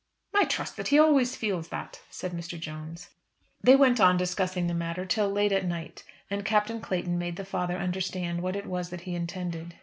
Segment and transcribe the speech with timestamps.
[0.33, 2.59] "I trust that he always feels that," said Mr.
[2.59, 3.09] Jones.
[3.61, 7.45] They went on discussing the matter till late at night, and Captain Clayton made the
[7.45, 9.75] father understand what it was that he intended.